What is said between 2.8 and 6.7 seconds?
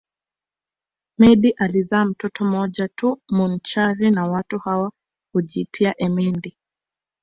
tu Munchari na watu hawa hujiitia emendi